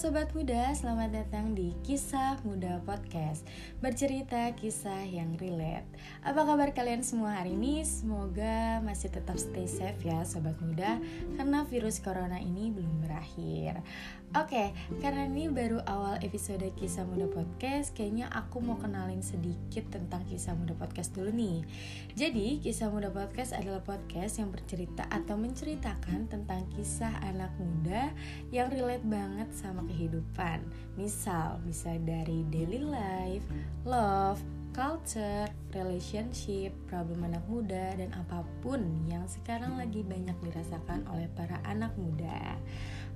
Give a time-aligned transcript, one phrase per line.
[0.00, 3.44] Sobat Muda, selamat datang di Kisah Muda Podcast.
[3.84, 5.84] Bercerita kisah yang relate.
[6.24, 7.84] Apa kabar kalian semua hari ini?
[7.84, 10.96] Semoga masih tetap stay safe ya Sobat Muda
[11.36, 13.84] Karena virus corona ini belum berakhir.
[14.40, 14.72] Oke,
[15.04, 20.56] karena ini baru awal episode Kisah Muda Podcast Kayaknya aku mau kenalin sedikit tentang Kisah
[20.56, 21.60] Muda Podcast dulu nih.
[22.16, 28.16] Jadi, Kisah Muda Podcast adalah podcast yang bercerita atau menceritakan tentang kisah anak muda
[28.48, 30.62] Yang relate banget sama kehidupan.
[30.94, 33.42] Misal, bisa dari daily life,
[33.82, 34.38] love,
[34.70, 41.58] culture, relationship, problem anak muda, dan apa pun yang sekarang lagi banyak dirasakan oleh para
[41.66, 42.54] anak muda.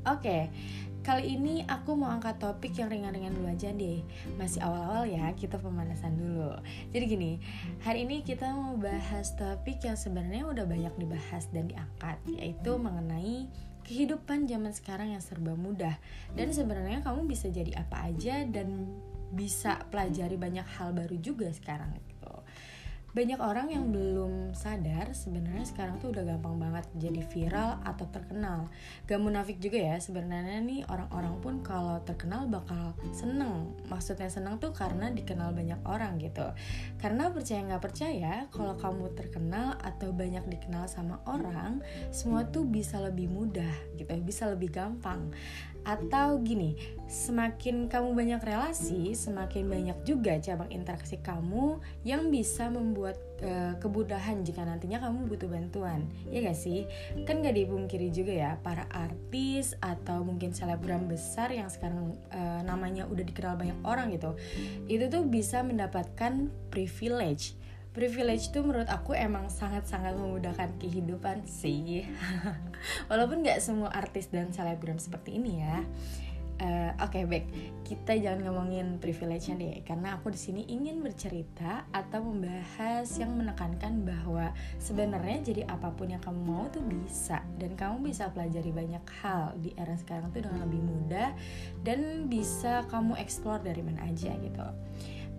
[0.05, 0.53] Oke,
[1.01, 4.05] kali ini aku mau angkat topik yang ringan-ringan dulu aja deh.
[4.37, 6.53] Masih awal-awal ya, kita pemanasan dulu.
[6.93, 7.33] Jadi gini,
[7.81, 13.49] hari ini kita mau bahas topik yang sebenarnya udah banyak dibahas dan diangkat, yaitu mengenai
[13.85, 16.01] kehidupan zaman sekarang yang serba mudah.
[16.33, 18.89] Dan sebenarnya kamu bisa jadi apa aja dan
[19.35, 21.93] bisa pelajari banyak hal baru juga sekarang
[23.15, 28.67] banyak orang yang belum sadar sebenarnya sekarang tuh udah gampang banget jadi viral atau terkenal.
[29.07, 33.71] Gak munafik juga ya sebenarnya nih orang-orang pun kalau terkenal bakal seneng.
[33.87, 36.43] Maksudnya seneng tuh karena dikenal banyak orang gitu.
[36.99, 41.79] Karena percaya nggak percaya kalau kamu terkenal atau banyak dikenal sama orang
[42.11, 45.31] semua tuh bisa lebih mudah gitu bisa lebih gampang
[45.85, 53.21] atau gini, semakin kamu banyak relasi, semakin banyak juga cabang interaksi kamu yang bisa membuat
[53.45, 56.09] uh, kemudahan jika nantinya kamu butuh bantuan.
[56.33, 56.89] Ya gak sih?
[57.29, 63.05] Kan gak dipungkiri juga ya, para artis atau mungkin selebgram besar yang sekarang uh, namanya
[63.05, 64.35] udah dikenal banyak orang gitu.
[64.89, 67.61] Itu tuh bisa mendapatkan privilege
[67.95, 72.03] privilege itu menurut aku emang sangat-sangat memudahkan kehidupan sih.
[73.09, 75.79] Walaupun nggak semua artis dan selebgram seperti ini ya.
[76.55, 77.47] Uh, oke okay, baik.
[77.87, 84.07] Kita jangan ngomongin privilege-nya deh karena aku di sini ingin bercerita atau membahas yang menekankan
[84.07, 87.47] bahwa sebenarnya jadi apa pun yang kamu mau tuh bisa.
[87.59, 91.31] Dan kamu bisa pelajari banyak hal di era sekarang tuh dengan lebih mudah
[91.87, 94.67] dan bisa kamu explore dari mana aja gitu.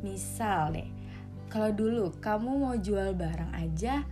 [0.03, 1.04] Misal deh
[1.49, 4.03] kalau dulu kamu mau jual barang aja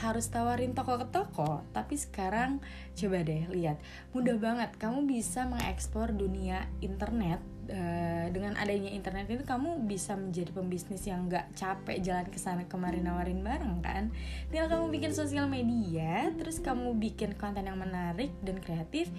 [0.00, 2.64] harus tawarin toko ke toko, tapi sekarang
[2.96, 3.76] coba deh lihat,
[4.16, 4.72] mudah banget.
[4.80, 11.30] Kamu bisa mengeksplor dunia internet Uh, dengan adanya internet itu kamu bisa menjadi pembisnis yang
[11.30, 14.10] gak capek jalan ke sana kemari nawarin barang kan?
[14.50, 19.14] Tinggal kamu bikin sosial media terus kamu bikin konten yang menarik dan kreatif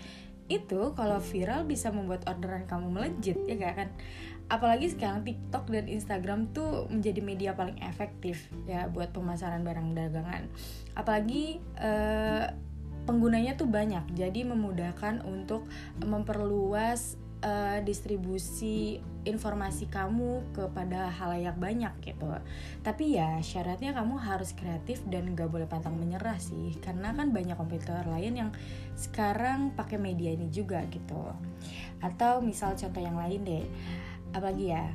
[0.52, 3.90] itu kalau viral bisa membuat orderan kamu melejit ya gak kan
[4.52, 10.44] apalagi sekarang TikTok dan Instagram tuh menjadi media paling efektif ya buat pemasaran barang dagangan.
[10.94, 12.46] Apalagi eh,
[13.04, 15.68] penggunanya tuh banyak jadi memudahkan untuk
[16.00, 22.28] memperluas uh, distribusi informasi kamu kepada halayak banyak gitu.
[22.84, 27.56] Tapi ya syaratnya kamu harus kreatif dan gak boleh pantang menyerah sih karena kan banyak
[27.56, 28.52] komputer lain yang
[28.96, 31.36] sekarang pakai media ini juga gitu.
[32.04, 33.66] Atau misal contoh yang lain deh
[34.34, 34.92] apalagi ya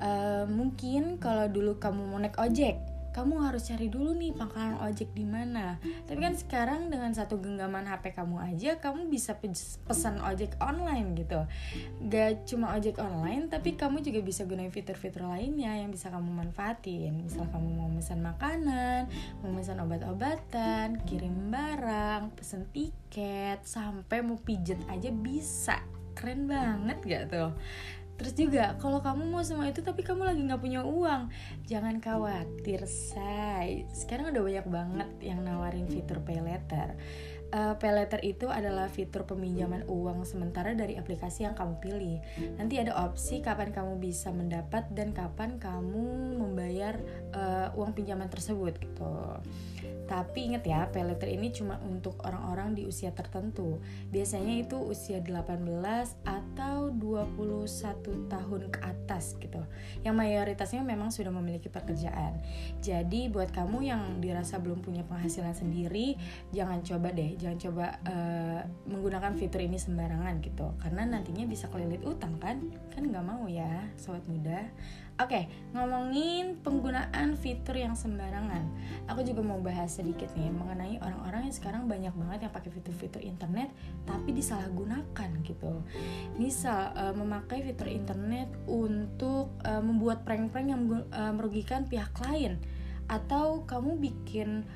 [0.00, 5.16] uh, mungkin kalau dulu kamu mau naik ojek kamu harus cari dulu nih pangkalan ojek
[5.16, 5.80] di mana.
[5.80, 9.40] Tapi kan sekarang dengan satu genggaman HP kamu aja, kamu bisa
[9.88, 11.48] pesan ojek online gitu.
[12.12, 17.24] Gak cuma ojek online, tapi kamu juga bisa gunain fitur-fitur lainnya yang bisa kamu manfaatin.
[17.24, 19.08] Misal kamu mau pesan makanan,
[19.40, 25.80] mau pesan obat-obatan, kirim barang, pesen tiket, sampai mau pijet aja bisa.
[26.12, 27.56] Keren banget gak tuh?
[28.16, 31.28] Terus juga kalau kamu mau semua itu tapi kamu lagi nggak punya uang,
[31.68, 33.84] jangan khawatir, say.
[33.92, 36.96] Sekarang udah banyak banget yang nawarin fitur pay letter
[37.54, 42.18] uh, pay letter itu adalah fitur peminjaman uang sementara dari aplikasi yang kamu pilih.
[42.58, 46.98] Nanti ada opsi kapan kamu bisa mendapat dan kapan kamu membayar
[47.36, 49.14] uh, uang pinjaman tersebut gitu.
[50.06, 51.04] Tapi ingat ya, pay
[51.34, 53.82] ini cuma untuk orang-orang di usia tertentu.
[54.10, 55.66] Biasanya itu usia 18
[56.24, 59.60] atau 21 tahun ke atas gitu.
[60.06, 62.38] Yang mayoritasnya memang sudah memiliki pekerjaan.
[62.80, 66.14] Jadi buat kamu yang dirasa belum punya penghasilan sendiri,
[66.54, 72.02] jangan coba deh jangan coba uh, menggunakan fitur ini sembarangan gitu karena nantinya bisa kelilit
[72.06, 72.62] utang kan
[72.92, 74.68] kan nggak mau ya sobat muda
[75.16, 75.40] oke
[75.72, 78.68] ngomongin penggunaan fitur yang sembarangan.
[79.08, 83.22] Aku juga mau bahas sedikit nih mengenai orang-orang yang sekarang banyak banget yang pakai fitur-fitur
[83.24, 83.72] internet
[84.04, 85.84] tapi disalahgunakan gitu.
[86.36, 90.82] Misal uh, memakai fitur internet untuk uh, membuat prank-prank yang
[91.12, 92.60] uh, merugikan pihak lain
[93.06, 94.66] atau kamu bikin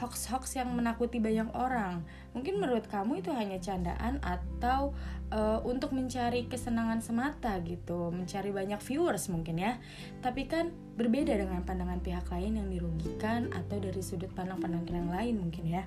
[0.00, 2.00] hoax-hoax yang menakuti banyak orang.
[2.32, 4.96] Mungkin menurut kamu itu hanya candaan atau
[5.28, 9.76] uh, untuk mencari kesenangan semata gitu, mencari banyak viewers mungkin ya.
[10.24, 15.12] Tapi kan berbeda dengan pandangan pihak lain yang dirugikan atau dari sudut pandang pandang yang
[15.12, 15.84] lain mungkin ya.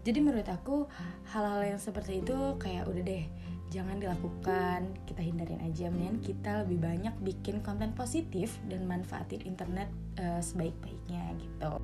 [0.00, 0.88] Jadi menurut aku
[1.36, 3.24] hal-hal yang seperti itu kayak udah deh
[3.70, 9.86] jangan dilakukan kita hindarin aja mendingan kita lebih banyak bikin konten positif dan manfaatin internet
[10.18, 11.78] uh, sebaik-baiknya gitu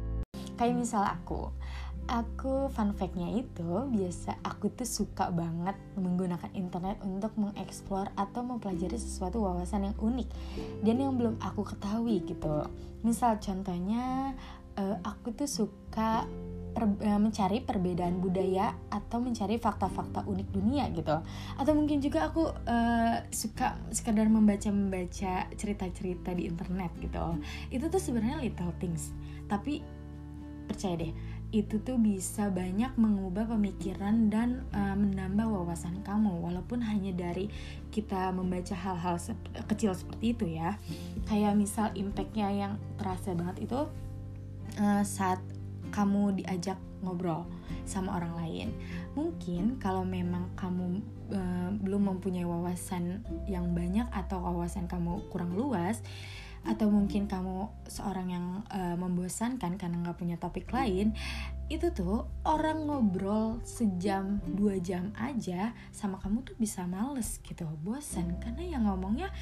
[0.56, 1.52] kayak misal aku
[2.06, 8.94] aku fun factnya itu biasa aku tuh suka banget menggunakan internet untuk mengeksplor atau mempelajari
[8.94, 10.28] sesuatu wawasan yang unik
[10.86, 12.62] dan yang belum aku ketahui gitu.
[13.02, 14.34] Misal contohnya
[14.78, 16.30] uh, aku tuh suka
[16.78, 21.18] uh, mencari perbedaan budaya atau mencari fakta-fakta unik dunia gitu.
[21.58, 27.42] Atau mungkin juga aku uh, suka sekadar membaca-membaca cerita-cerita di internet gitu.
[27.74, 29.10] Itu tuh sebenarnya little things.
[29.50, 29.95] Tapi
[30.66, 31.12] percaya deh
[31.54, 37.46] itu tuh bisa banyak mengubah pemikiran dan uh, menambah wawasan kamu walaupun hanya dari
[37.94, 39.38] kita membaca hal-hal sep
[39.70, 40.74] kecil seperti itu ya.
[41.30, 43.86] Kayak misal impactnya yang terasa banget itu
[44.82, 45.38] uh, saat
[45.94, 46.76] kamu diajak
[47.06, 47.46] ngobrol
[47.86, 48.68] sama orang lain.
[49.14, 50.98] Mungkin kalau memang kamu
[51.30, 56.02] uh, belum mempunyai wawasan yang banyak atau wawasan kamu kurang luas
[56.66, 61.14] atau mungkin kamu seorang yang uh, membosankan karena nggak punya topik lain
[61.66, 68.38] itu tuh orang ngobrol sejam dua jam aja sama kamu tuh bisa males gitu bosan
[68.38, 69.34] karena yang ngomongnya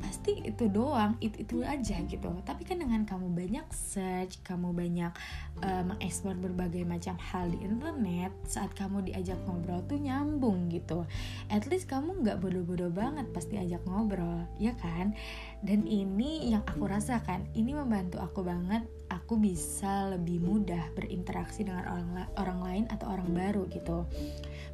[0.00, 2.30] pasti itu doang itu itu aja gitu.
[2.46, 5.12] Tapi kan dengan kamu banyak search kamu banyak
[5.60, 11.04] uh, mengeksplor berbagai macam hal di internet saat kamu diajak ngobrol tuh nyambung gitu.
[11.52, 15.12] At least kamu nggak bodoh-bodoh banget pasti ajak ngobrol ya kan?
[15.60, 21.84] Dan ini yang aku rasakan ini membantu aku banget aku bisa lebih mudah berinteraksi dengan
[21.84, 22.08] orang
[22.40, 24.08] orang lain atau orang baru gitu.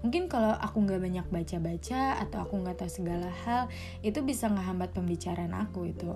[0.06, 3.66] Mungkin kalau aku nggak banyak baca-baca atau aku nggak tahu segala hal
[4.06, 6.14] itu bisa ngehambat pembicaraan aku itu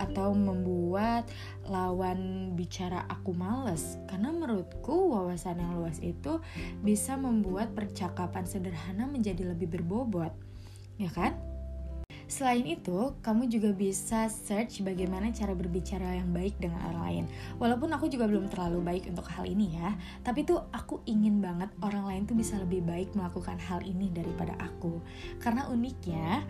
[0.00, 1.28] atau membuat
[1.68, 4.00] lawan bicara aku males.
[4.08, 6.40] Karena menurutku wawasan yang luas itu
[6.80, 10.32] bisa membuat percakapan sederhana menjadi lebih berbobot.
[10.96, 11.36] Ya kan
[12.30, 17.24] Selain itu, kamu juga bisa search bagaimana cara berbicara yang baik dengan orang lain.
[17.58, 21.74] Walaupun aku juga belum terlalu baik untuk hal ini ya, tapi tuh aku ingin banget
[21.82, 25.02] orang lain tuh bisa lebih baik melakukan hal ini daripada aku.
[25.42, 26.46] Karena uniknya,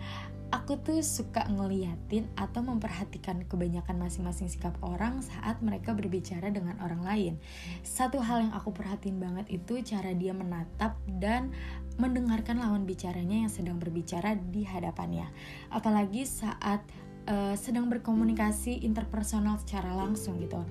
[0.51, 7.01] aku tuh suka ngeliatin atau memperhatikan kebanyakan masing-masing sikap orang saat mereka berbicara dengan orang
[7.01, 7.33] lain.
[7.81, 11.55] Satu hal yang aku perhatiin banget itu cara dia menatap dan
[11.95, 15.31] mendengarkan lawan bicaranya yang sedang berbicara di hadapannya.
[15.71, 16.83] Apalagi saat
[17.31, 20.61] uh, sedang berkomunikasi interpersonal secara langsung gitu.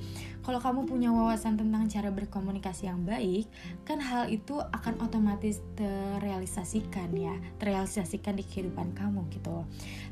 [0.51, 3.47] Kalau kamu punya wawasan tentang cara berkomunikasi yang baik,
[3.87, 9.63] kan hal itu akan otomatis terrealisasikan ya, terrealisasikan di kehidupan kamu gitu.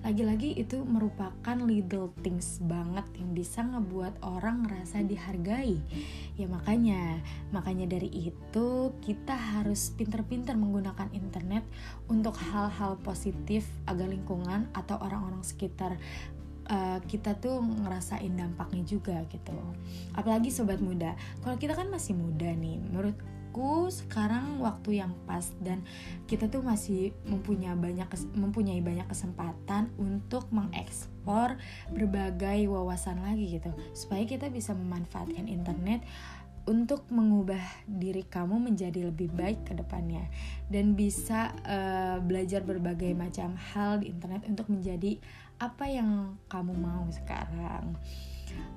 [0.06, 5.82] Lagi-lagi itu merupakan little things banget yang bisa ngebuat orang ngerasa dihargai.
[6.38, 7.18] Ya makanya,
[7.50, 11.66] makanya dari itu kita harus pinter-pinter menggunakan internet
[12.06, 15.98] untuk hal-hal positif agar lingkungan atau orang-orang sekitar
[16.68, 19.56] uh, kita tuh ngerasain dampaknya juga gitu.
[20.14, 21.16] Apalagi sobat muda.
[21.42, 25.82] Kalau kita kan masih muda nih menurutku sekarang waktu yang pas dan
[26.30, 31.58] kita tuh masih mempunyai banyak mempunyai banyak kesempatan untuk mengekspor
[31.90, 33.72] berbagai wawasan lagi gitu.
[33.96, 36.04] Supaya kita bisa memanfaatkan internet
[36.68, 40.28] untuk mengubah diri kamu menjadi lebih baik ke depannya.
[40.68, 45.16] Dan bisa uh, belajar berbagai macam hal di internet untuk menjadi
[45.58, 47.98] apa yang kamu mau sekarang.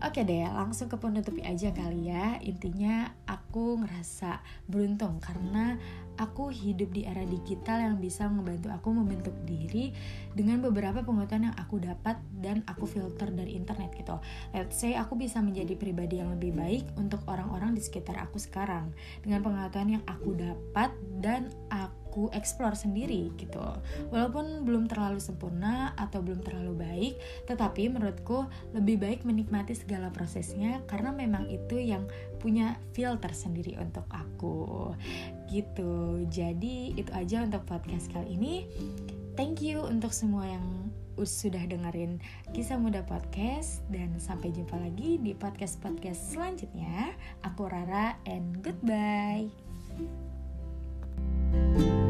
[0.02, 2.42] Oke deh, langsung ke penutupi aja kali ya.
[2.42, 5.78] Intinya aku ngerasa beruntung karena
[6.22, 9.90] aku hidup di era digital yang bisa membantu aku membentuk diri
[10.38, 14.22] dengan beberapa pengetahuan yang aku dapat dan aku filter dari internet gitu.
[14.54, 18.94] Let's say aku bisa menjadi pribadi yang lebih baik untuk orang-orang di sekitar aku sekarang
[19.25, 23.63] dengan pengetahuan yang aku dapat dan aku explore sendiri gitu.
[24.12, 27.13] Walaupun belum terlalu sempurna atau belum terlalu baik,
[27.48, 32.06] tetapi menurutku lebih baik menikmati segala prosesnya karena memang itu yang
[32.42, 34.92] punya filter sendiri untuk aku
[35.51, 36.24] gitu.
[36.31, 38.55] Jadi itu aja untuk podcast kali ini.
[39.36, 40.65] Thank you untuk semua yang
[41.22, 42.24] sudah dengerin
[42.55, 43.84] kisah muda podcast.
[43.91, 47.13] Dan sampai jumpa lagi di podcast podcast selanjutnya.
[47.43, 49.51] Aku Rara and goodbye.
[51.51, 52.00] thank you